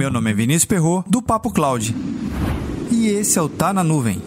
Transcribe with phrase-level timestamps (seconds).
[0.00, 1.94] Meu nome é Vinícius Perro do Papo Cloud.
[2.90, 4.22] E esse é o Tá na Nuvem.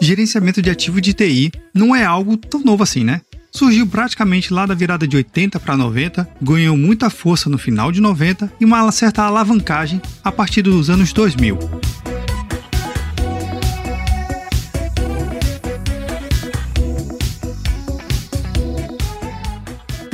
[0.00, 3.20] Gerenciamento de ativo de TI não é algo tão novo assim, né?
[3.50, 8.00] surgiu praticamente lá da virada de 80 para 90, ganhou muita força no final de
[8.00, 11.58] 90 e uma certa alavancagem a partir dos anos 2000.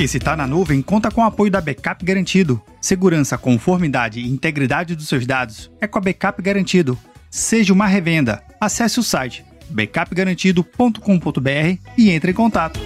[0.05, 2.61] Esse Tá na Nuvem conta com o apoio da Backup Garantido.
[2.79, 6.95] Segurança, conformidade e integridade dos seus dados é com a Backup Garantido.
[7.27, 8.43] Seja uma revenda.
[8.61, 12.79] Acesse o site backupgarantido.com.br e entre em contato.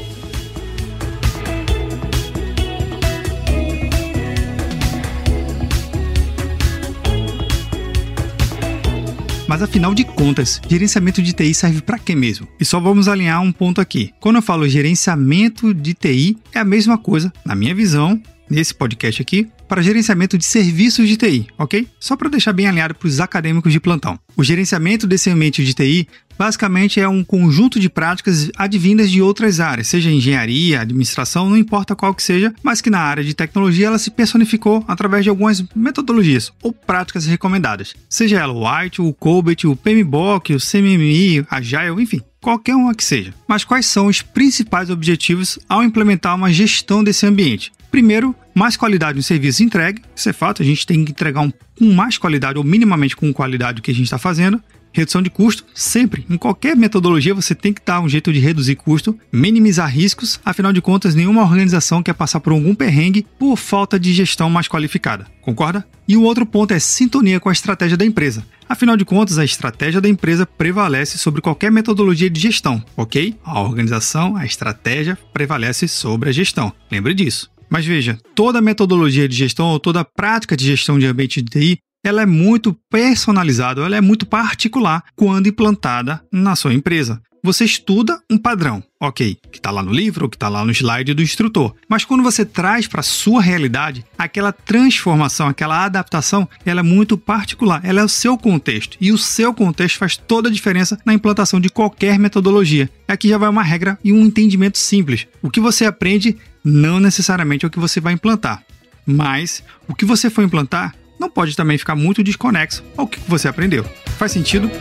[9.59, 12.47] Mas afinal de contas, gerenciamento de TI serve para quê mesmo?
[12.57, 14.13] E só vamos alinhar um ponto aqui.
[14.17, 19.21] Quando eu falo gerenciamento de TI, é a mesma coisa, na minha visão, nesse podcast
[19.21, 21.85] aqui, para gerenciamento de serviços de TI, ok?
[21.99, 24.17] Só para deixar bem alinhado para os acadêmicos de plantão.
[24.33, 26.07] O gerenciamento desse ambiente de TI
[26.39, 31.97] basicamente é um conjunto de práticas advindas de outras áreas, seja engenharia, administração, não importa
[31.97, 35.61] qual que seja, mas que na área de tecnologia ela se personificou através de algumas
[35.75, 42.01] metodologias ou práticas recomendadas, seja ela o White, o Colbert, o PMBOK, o CMMI, Agile,
[42.01, 43.33] enfim qualquer uma que seja.
[43.45, 47.69] Mas quais são os principais objetivos ao implementar uma gestão desse ambiente?
[47.91, 50.01] Primeiro, mais qualidade no serviço entregue.
[50.15, 53.33] Isso é fato, a gente tem que entregar um, com mais qualidade, ou minimamente com
[53.33, 54.61] qualidade, o que a gente está fazendo.
[54.91, 56.25] Redução de custo, sempre.
[56.29, 60.73] Em qualquer metodologia você tem que dar um jeito de reduzir custo, minimizar riscos, afinal
[60.73, 65.27] de contas, nenhuma organização quer passar por algum perrengue por falta de gestão mais qualificada.
[65.41, 65.85] Concorda?
[66.07, 68.43] E o outro ponto é sintonia com a estratégia da empresa.
[68.67, 73.35] Afinal de contas, a estratégia da empresa prevalece sobre qualquer metodologia de gestão, ok?
[73.43, 76.73] A organização, a estratégia prevalece sobre a gestão.
[76.91, 77.49] Lembre disso.
[77.69, 81.79] Mas veja, toda metodologia de gestão ou toda prática de gestão de ambiente de TI
[82.03, 87.21] ela é muito personalizada, ela é muito particular quando implantada na sua empresa.
[87.41, 91.13] Você estuda um padrão, ok, que está lá no livro que está lá no slide
[91.13, 91.73] do instrutor.
[91.87, 97.79] Mas quando você traz para sua realidade, aquela transformação, aquela adaptação, ela é muito particular,
[97.85, 98.97] ela é o seu contexto.
[98.99, 102.89] E o seu contexto faz toda a diferença na implantação de qualquer metodologia.
[103.07, 105.25] Aqui já vai uma regra e um entendimento simples.
[105.41, 108.63] O que você aprende não necessariamente é o que você vai implantar.
[109.05, 113.47] Mas o que você for implantar não pode também ficar muito desconexo ao que você
[113.47, 113.83] aprendeu.
[114.17, 114.71] Faz sentido?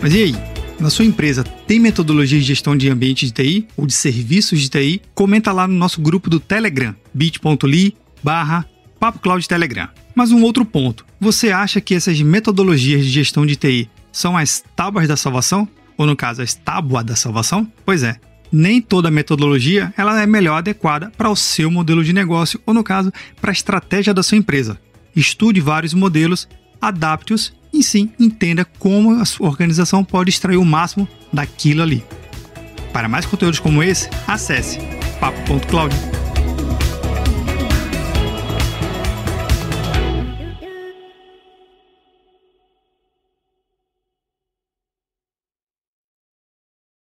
[0.00, 0.34] Mas e aí?
[0.78, 4.68] Na sua empresa tem metodologia de gestão de ambiente de TI ou de serviços de
[4.68, 5.02] TI?
[5.12, 8.64] Comenta lá no nosso grupo do Telegram, bit.ly barra
[9.00, 9.88] Papo Cloud Telegram.
[10.14, 14.62] Mas um outro ponto, você acha que essas metodologias de gestão de TI são as
[14.76, 15.68] tábuas da salvação?
[15.98, 17.70] Ou no caso, a tábua da salvação?
[17.84, 18.16] Pois é,
[18.50, 22.84] nem toda metodologia ela é melhor adequada para o seu modelo de negócio ou no
[22.84, 24.78] caso, para a estratégia da sua empresa.
[25.14, 26.48] Estude vários modelos,
[26.80, 32.04] adapte-os e sim entenda como a sua organização pode extrair o máximo daquilo ali.
[32.92, 34.78] Para mais conteúdos como esse, acesse
[35.20, 35.94] papo.cloud.